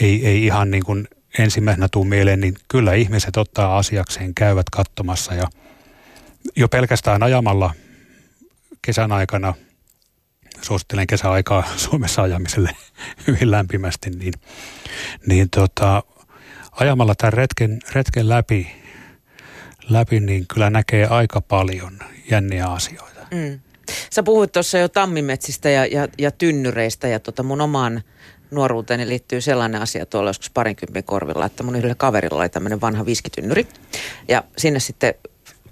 [0.00, 1.08] ei, ei ihan niin kuin
[1.38, 5.48] ensimmäisenä tuu mieleen, niin kyllä ihmiset ottaa asiakseen, käyvät katsomassa ja
[6.56, 7.74] jo pelkästään ajamalla–
[8.82, 9.54] kesän aikana,
[10.62, 12.70] suosittelen kesäaikaa Suomessa ajamiselle
[13.26, 14.34] hyvin lämpimästi, niin,
[15.26, 16.02] niin tota,
[16.72, 18.72] ajamalla tämän retken, retken läpi,
[19.88, 21.98] läpi, niin kyllä näkee aika paljon
[22.30, 23.26] jänniä asioita.
[23.30, 23.60] Mm.
[24.10, 28.02] Sä puhuit tuossa jo tammimetsistä ja, ja, ja tynnyreistä ja tota mun omaan
[28.50, 33.06] nuoruuteeni liittyy sellainen asia tuolla joskus parinkympin korvilla, että mun yhdellä kaverilla oli tämmöinen vanha
[33.06, 33.66] viskitynnyri
[34.28, 35.14] ja sinne sitten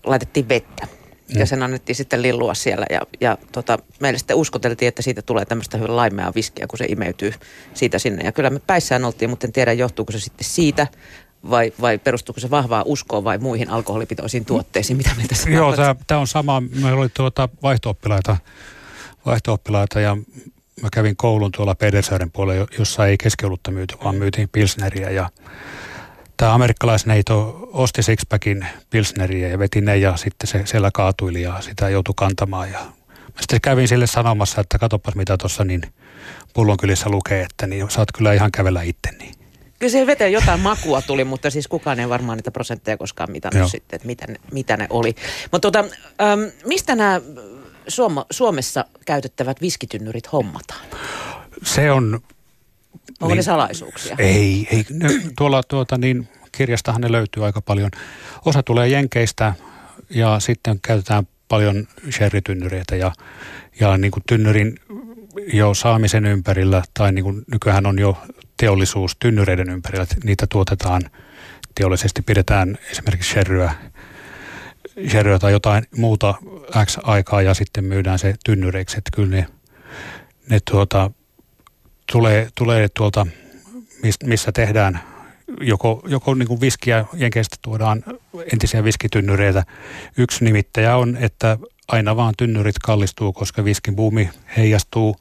[0.04, 0.99] laitettiin vettä
[1.34, 2.86] ja sen annettiin sitten lillua siellä.
[2.90, 6.84] Ja, ja tota, meille sitten uskoteltiin, että siitä tulee tämmöistä hyvin laimea viskiä, kun se
[6.88, 7.32] imeytyy
[7.74, 8.24] siitä sinne.
[8.24, 10.86] Ja kyllä me päissään oltiin, mutta en tiedä johtuuko se sitten siitä
[11.50, 15.74] vai, vai perustuuko se vahvaa uskoa vai muihin alkoholipitoisiin tuotteisiin, mitä me tässä Joo,
[16.06, 16.60] tämä on sama.
[16.60, 18.36] Meillä oli tuota vaihtooppilaita,
[19.26, 20.16] vaihtooppilaita ja
[20.82, 25.30] mä kävin koulun tuolla Pedersöiden puolella, jossa ei keskiolutta myyty, vaan myytiin pilsneriä ja
[26.40, 31.88] tämä amerikkalaisneito osti sixpackin pilsneriä ja veti ne ja sitten se siellä kaatuili ja sitä
[31.88, 32.70] joutui kantamaan.
[32.70, 35.82] Ja mä sitten kävin sille sanomassa, että katsopas mitä tuossa niin
[36.54, 39.10] pullonkylissä lukee, että niin saat kyllä ihan kävellä itse.
[39.18, 39.34] Niin.
[39.78, 43.58] Kyllä siihen veteen jotain makua tuli, mutta siis kukaan ei varmaan niitä prosentteja koskaan mitannut
[43.58, 43.68] Joo.
[43.68, 45.14] sitten, että mitä ne, mitä ne oli.
[45.52, 45.84] Mutta tota,
[46.22, 47.20] ähm, mistä nämä
[47.88, 50.84] Suoma, Suomessa käytettävät viskitynnyrit hommataan?
[51.62, 52.20] Se on
[53.20, 54.16] Onko niin, ne salaisuuksia?
[54.18, 54.84] Ei, ei.
[54.90, 57.90] Ne, tuolla tuota, niin, kirjastahan ne löytyy aika paljon.
[58.44, 59.54] Osa tulee Jenkeistä
[60.10, 63.12] ja sitten käytetään paljon sherrytynnyreitä ja,
[63.80, 64.74] ja niin kuin tynnyrin
[65.52, 68.18] jo saamisen ympärillä tai niin kuin nykyään on jo
[68.56, 71.02] teollisuus tynnyreiden ympärillä, että niitä tuotetaan
[71.74, 73.74] teollisesti, pidetään esimerkiksi sherryä,
[75.08, 76.34] sherryä tai jotain muuta
[76.84, 79.46] X aikaa ja sitten myydään se tynnyreiksi, että kyllä ne,
[80.48, 81.10] ne tuota,
[82.12, 83.26] tulee, tulee tuolta,
[84.24, 85.00] missä tehdään
[85.60, 88.04] joko, joko niin kuin viskiä jenkeistä tuodaan
[88.52, 89.64] entisiä viskitynnyreitä.
[90.16, 95.16] Yksi nimittäjä on, että aina vaan tynnyrit kallistuu, koska viskin buumi heijastuu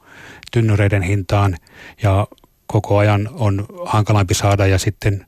[0.52, 1.56] tynnyreiden hintaan
[2.02, 2.26] ja
[2.66, 5.26] koko ajan on hankalampi saada ja sitten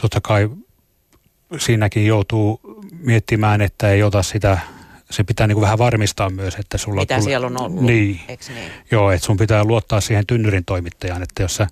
[0.00, 0.50] totta kai
[1.58, 2.60] siinäkin joutuu
[2.98, 4.58] miettimään, että ei ota sitä
[5.10, 7.00] se pitää niin kuin vähän varmistaa myös, että sulla...
[7.00, 8.72] Mitä tulee, siellä on ollut, niin, niin?
[8.90, 11.66] Joo, että sun pitää luottaa siihen tynnyrin toimittajaan, että jos sä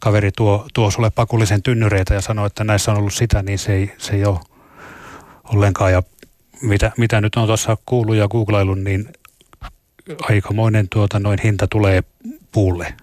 [0.00, 3.72] kaveri tuo, tuo sulle pakullisen tynnyreitä ja sanoo, että näissä on ollut sitä, niin se
[3.72, 4.38] ei, se ei ole
[5.44, 5.92] ollenkaan.
[5.92, 6.02] Ja
[6.62, 9.08] mitä, mitä nyt on tuossa kuullut ja googlaillut, niin
[10.22, 12.02] aikamoinen tuota, noin hinta tulee
[12.52, 12.94] puulle.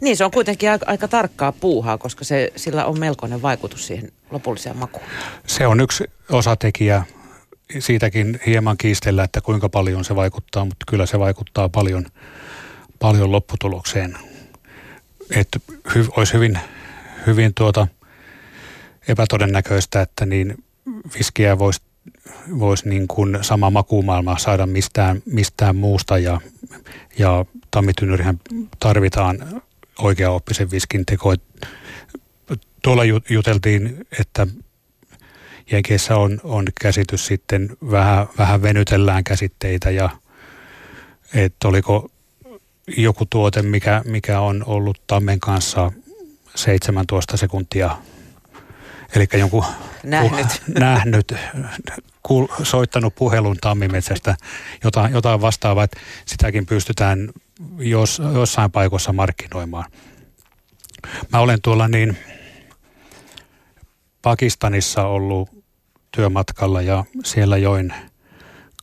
[0.00, 4.12] Niin, se on kuitenkin aika, aika tarkkaa puuhaa, koska se, sillä on melkoinen vaikutus siihen
[4.30, 5.06] lopulliseen makuun.
[5.46, 7.02] Se on yksi osatekijä
[7.78, 12.06] siitäkin hieman kiistellä, että kuinka paljon se vaikuttaa, mutta kyllä se vaikuttaa paljon,
[12.98, 14.18] paljon lopputulokseen.
[15.30, 15.60] Että
[15.94, 16.58] hy, olisi hyvin,
[17.26, 17.86] hyvin tuota
[19.08, 20.64] epätodennäköistä, että niin
[21.18, 21.80] viskiä voisi
[22.58, 26.40] vois niin kuin sama makumaailma saada mistään, mistään muusta ja,
[27.18, 28.40] ja tammitynyrihän
[28.80, 29.62] tarvitaan
[29.98, 31.34] oikeaoppisen viskin teko.
[32.82, 34.46] Tuolla juteltiin, että
[35.70, 40.10] Jenkeissä on, on käsitys sitten, vähän, vähän venytellään käsitteitä ja
[41.34, 42.10] että oliko
[42.96, 45.92] joku tuote, mikä, mikä on ollut tammen kanssa
[46.54, 47.96] 17 sekuntia,
[49.14, 49.64] eli jonkun
[50.04, 51.34] nähnyt, pu, nähnyt
[52.22, 54.36] kuul, soittanut puhelun tammimetsästä,
[54.84, 57.28] jotain, jotain vastaavaa, että sitäkin pystytään
[57.78, 59.84] jos, jossain paikoissa markkinoimaan.
[61.32, 62.18] Mä olen tuolla niin
[64.22, 65.48] Pakistanissa ollut
[66.10, 67.94] työmatkalla ja siellä join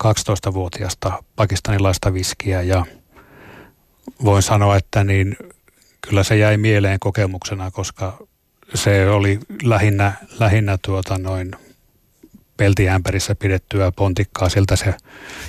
[0.03, 2.85] 12-vuotiaasta pakistanilaista viskiä ja
[4.23, 5.37] voin sanoa, että niin
[6.07, 8.17] kyllä se jäi mieleen kokemuksena, koska
[8.73, 11.51] se oli lähinnä, lähinnä tuota noin
[12.57, 14.93] peltiämpärissä pidettyä pontikkaa, siltä se,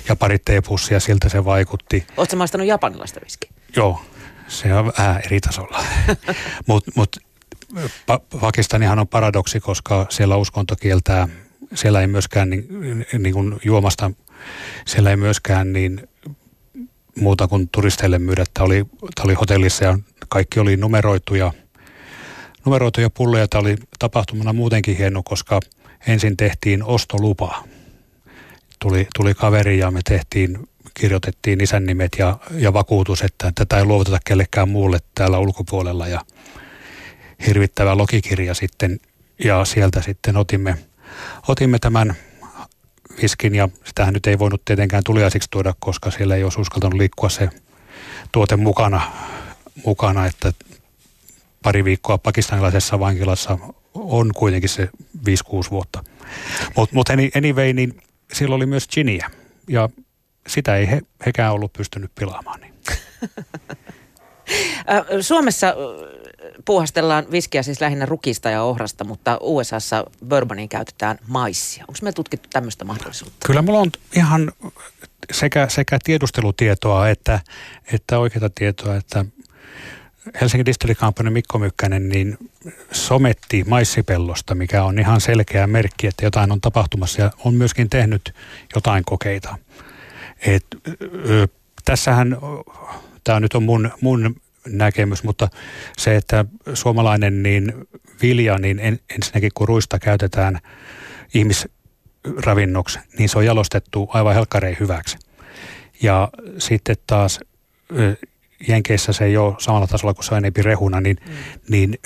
[0.09, 2.07] ja pari teepussia, siltä se vaikutti.
[2.17, 3.51] Oletko maistanut japanilaista viskiä?
[3.75, 4.01] Joo,
[4.47, 5.83] se on vähän eri tasolla.
[6.67, 7.17] Mutta mut,
[8.11, 11.27] pa- Pakistanihan on paradoksi, koska siellä uskonto kieltää,
[11.73, 12.67] siellä ei myöskään niin,
[13.19, 14.11] niin kuin juomasta,
[14.85, 16.07] siellä ei myöskään niin
[17.15, 18.45] muuta kuin turisteille myydä.
[18.53, 21.53] Tämä oli, tämä oli hotellissa ja kaikki oli numeroituja,
[22.65, 23.47] numeroituja pulloja.
[23.47, 25.59] Tämä oli tapahtumana muutenkin hieno, koska
[26.07, 27.63] ensin tehtiin ostolupa.
[28.79, 33.85] Tuli, tuli kaveri ja me tehtiin, kirjoitettiin isän nimet ja, ja vakuutus, että tätä ei
[33.85, 36.07] luovuteta kellekään muulle täällä ulkopuolella.
[36.07, 36.21] Ja
[37.47, 38.99] hirvittävä logikirja sitten
[39.43, 40.77] ja sieltä sitten otimme,
[41.47, 42.15] otimme tämän
[43.21, 47.29] viskin ja sitähän nyt ei voinut tietenkään tuliaisiksi tuoda, koska siellä ei olisi uskaltanut liikkua
[47.29, 47.49] se
[48.31, 49.11] tuote mukana,
[49.85, 50.53] mukana että
[51.63, 53.57] pari viikkoa pakistanilaisessa vankilassa
[53.93, 54.89] on kuitenkin se
[55.27, 56.03] 5-6 vuotta.
[56.75, 58.01] Mutta mut anyway, niin
[58.33, 59.31] sillä oli myös giniä
[59.67, 59.89] ja
[60.47, 62.61] sitä ei he, hekään ollut pystynyt pilaamaan.
[62.61, 62.73] Niin.
[65.21, 65.75] Suomessa
[66.65, 71.85] puuhastellaan viskiä siis lähinnä rukista ja ohrasta, mutta USAssa bourboniin käytetään maissia.
[71.87, 73.47] Onko me tutkittu tämmöistä mahdollisuutta?
[73.47, 74.51] Kyllä mulla on ihan
[75.31, 77.39] sekä, sekä tiedustelutietoa että,
[77.93, 79.25] että oikeita tietoa, että
[80.41, 82.37] Helsingin distillikampanjan Mikko Mykkänen niin
[82.91, 88.35] sometti maissipellosta, mikä on ihan selkeä merkki, että jotain on tapahtumassa ja on myöskin tehnyt
[88.75, 89.57] jotain kokeita.
[90.45, 90.65] Et,
[91.29, 91.47] ö,
[91.85, 92.37] tässähän,
[93.23, 94.35] tämä nyt on mun, mun
[94.67, 95.47] näkemys, mutta
[95.97, 97.73] se, että suomalainen niin
[98.21, 100.59] vilja, niin en, ensinnäkin kun ruista käytetään
[101.33, 105.17] ihmisravinnoksi, niin se on jalostettu aivan helkkarein hyväksi.
[106.01, 107.39] Ja sitten taas
[108.67, 111.33] Jenkeissä se ei ole samalla tasolla kuin se on enempi rehuna, niin, mm.
[111.69, 111.99] niin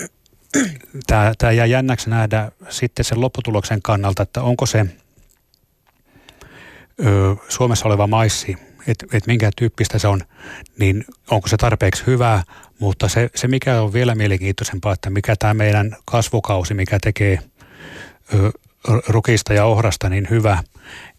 [1.38, 4.86] tämä jää jännäksi nähdä sitten sen lopputuloksen kannalta, että onko se
[7.06, 10.20] ö, Suomessa oleva maissi että et minkä tyyppistä se on,
[10.78, 12.42] niin onko se tarpeeksi hyvää,
[12.78, 17.38] mutta se, se mikä on vielä mielenkiintoisempaa, että mikä tämä meidän kasvukausi, mikä tekee
[18.34, 18.50] ö,
[19.08, 20.62] rukista ja ohrasta niin hyvä,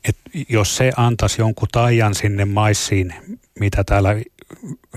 [0.08, 3.14] että jos se antaisi jonkun taian sinne maissiin,
[3.60, 4.16] mitä täällä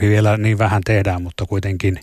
[0.00, 2.00] vielä niin vähän tehdään, mutta kuitenkin,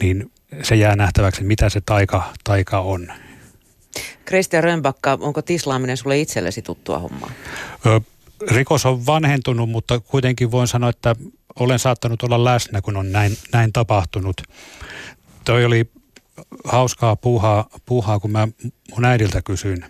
[0.00, 0.32] niin
[0.62, 3.12] se jää nähtäväksi, mitä se taika, taika on.
[4.24, 7.30] Kristian Rönbakka, onko tislaaminen sulle itsellesi tuttua hommaa?
[7.86, 8.00] Ö,
[8.50, 11.16] rikos on vanhentunut, mutta kuitenkin voin sanoa, että
[11.58, 14.42] olen saattanut olla läsnä, kun on näin, näin tapahtunut.
[15.44, 15.90] Toi oli
[16.64, 18.48] hauskaa puuhaa, puuhaa kun mä
[18.90, 19.84] mun äidiltä kysyin,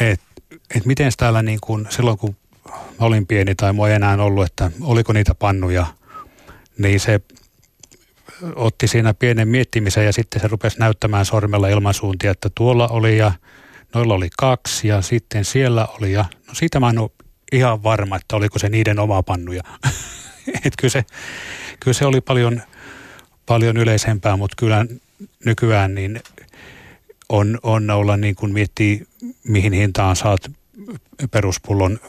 [0.00, 0.26] että
[0.74, 2.36] et miten täällä niin kun, silloin kun
[2.68, 5.86] mä olin pieni tai mua ei enää ollut, että oliko niitä pannuja,
[6.78, 7.20] niin se
[8.56, 13.32] otti siinä pienen miettimisen ja sitten se rupesi näyttämään sormella ilmansuuntia, että tuolla oli ja
[13.94, 17.10] noilla oli kaksi ja sitten siellä oli ja no siitä mä en ole
[17.52, 19.62] ihan varma, että oliko se niiden oma pannuja.
[20.64, 21.04] Et kyllä, se,
[21.80, 22.62] kyllä se oli paljon,
[23.46, 24.86] paljon yleisempää, mutta kyllä
[25.44, 26.20] nykyään niin
[27.28, 29.06] on, on olla niin kuin miettii,
[29.44, 30.40] mihin hintaan saat
[31.30, 32.00] peruspullon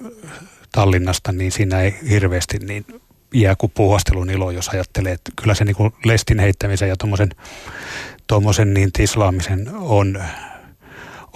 [0.71, 2.85] Tallinnasta, niin siinä ei hirveästi niin
[3.33, 6.95] jää kuin puuhastelun ilo, jos ajattelee, että kyllä se niin kuin lestin heittämisen ja
[8.27, 10.23] tuommoisen niin tislaamisen on,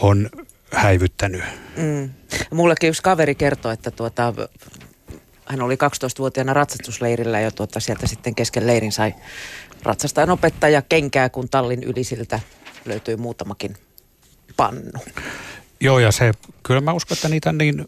[0.01, 0.29] on
[0.73, 1.43] häivyttänyt.
[1.77, 2.09] Mm.
[2.51, 4.33] Mullekin yksi kaveri kertoi, että tuota,
[5.45, 9.13] hän oli 12-vuotiaana ratsastusleirillä ja tuota, sieltä sitten kesken leirin sai
[9.83, 12.39] ratsastajan opettaja kenkää, kun tallin yli siltä
[12.85, 13.77] löytyi muutamakin
[14.57, 14.99] pannu.
[15.79, 16.31] Joo, ja se,
[16.63, 17.85] kyllä mä uskon, että niitä niin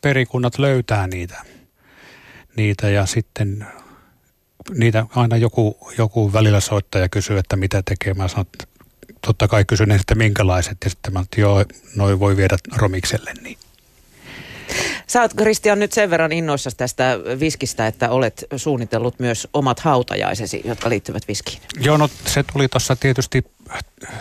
[0.00, 1.42] perikunnat löytää niitä,
[2.56, 3.66] niitä ja sitten
[4.74, 8.14] niitä aina joku, joku välillä soittaa ja kysyy, että mitä tekee.
[8.14, 8.73] Mä sanon, että
[9.26, 11.64] totta kai kysyn että minkälaiset ja sitten mä että joo,
[11.96, 13.32] noi voi viedä romikselle.
[13.42, 13.58] Niin.
[15.06, 20.62] Sä oot Kristian nyt sen verran innoissa tästä viskistä, että olet suunnitellut myös omat hautajaisesi,
[20.64, 21.60] jotka liittyvät viskiin.
[21.80, 23.44] Joo, no se tuli tuossa tietysti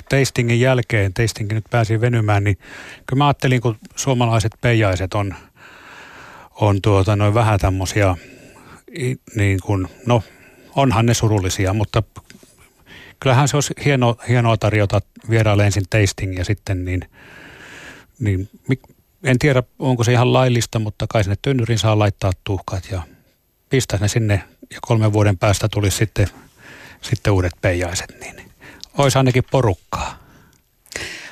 [0.09, 2.57] tastingin jälkeen, tastingin nyt pääsi venymään, niin
[3.05, 5.35] kyllä mä ajattelin, kun suomalaiset peijaiset on,
[6.55, 8.15] on tuota, noin vähän tämmöisiä,
[9.35, 10.23] niin kuin, no
[10.75, 12.03] onhan ne surullisia, mutta
[13.23, 17.09] kyllähän se olisi hieno, hienoa tarjota vieraille ensin tasting ja sitten niin,
[18.19, 18.49] niin
[19.23, 23.01] en tiedä, onko se ihan laillista, mutta kai sinne tynnyrin saa laittaa tuhkat ja
[23.69, 26.27] pistää ne sinne ja kolmen vuoden päästä tulisi sitten,
[27.01, 28.51] sitten uudet peijaiset, niin
[28.97, 30.23] olisi ainakin porukkaa.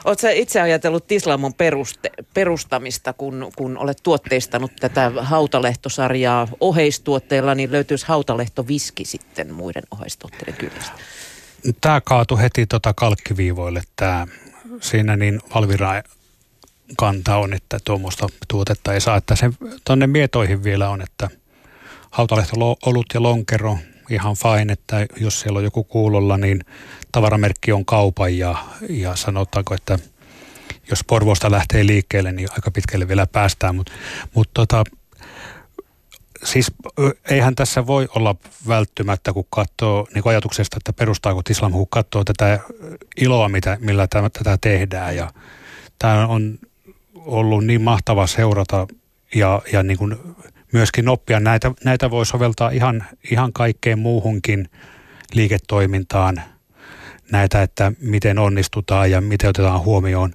[0.05, 8.05] Oletko itse ajatellut Tislamon peruste, perustamista, kun, kun olet tuotteistanut tätä hautalehtosarjaa oheistuotteilla, niin löytyisi
[8.07, 10.91] hautalehtoviski sitten muiden oheistuotteiden kyllästä?
[11.81, 13.81] Tämä kaatui heti tota kalkkiviivoille.
[13.95, 14.27] Tämä,
[14.81, 16.03] siinä niin Valvira
[16.97, 19.17] kanta on, että tuommoista tuotetta ei saa.
[19.17, 19.49] Että se
[19.85, 21.29] tuonne mietoihin vielä on, että
[22.11, 22.55] hautalehto,
[22.85, 23.77] olut ja lonkero
[24.09, 26.65] ihan fine, että jos siellä on joku kuulolla, niin
[27.11, 28.55] tavaramerkki on kaupan ja,
[28.89, 29.99] ja sanotaanko, että
[30.89, 33.91] jos Porvosta lähtee liikkeelle, niin aika pitkälle vielä päästään, mutta
[34.35, 34.83] mut tota,
[36.43, 36.71] siis
[37.29, 38.35] eihän tässä voi olla
[38.67, 42.59] välttymättä, kun katsoo niin kuin ajatuksesta, että perustaako Islam, kun katsoo tätä
[43.17, 45.31] iloa, mitä, millä tämä, tätä tehdään ja
[45.99, 46.59] tämä on
[47.15, 48.87] ollut niin mahtava seurata
[49.35, 50.15] ja, ja niin kuin
[50.73, 51.39] myöskin oppia.
[51.39, 54.69] Näitä, näitä voi soveltaa ihan, ihan kaikkeen muuhunkin
[55.33, 56.41] liiketoimintaan.
[57.31, 60.33] Näitä, että miten onnistutaan ja miten otetaan huomioon,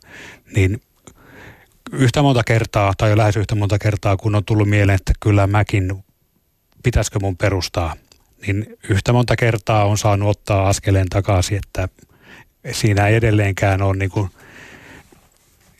[0.54, 0.80] niin
[1.92, 5.46] yhtä monta kertaa tai jo lähes yhtä monta kertaa, kun on tullut mieleen, että kyllä
[5.46, 6.04] mäkin,
[6.82, 7.94] pitäisikö mun perustaa,
[8.46, 11.88] niin yhtä monta kertaa on saanut ottaa askeleen takaisin, että
[12.72, 14.30] siinä ei edelleenkään ole niin kuin,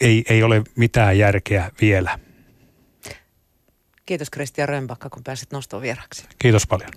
[0.01, 2.19] ei, ei ole mitään järkeä vielä.
[4.07, 6.25] Kiitos Kristian Römbakka, kun pääsit nostoon vieraksi.
[6.39, 6.91] Kiitos paljon.